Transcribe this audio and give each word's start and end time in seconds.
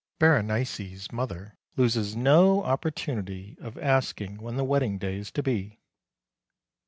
Berenice's 0.17 1.11
mother 1.11 1.59
loses 1.75 2.15
no 2.15 2.63
opportunity 2.63 3.55
of 3.61 3.77
asking 3.77 4.37
when 4.41 4.55
the 4.55 4.63
wedding 4.63 4.97
day 4.97 5.17
is 5.17 5.29
to 5.33 5.43
be. 5.43 5.79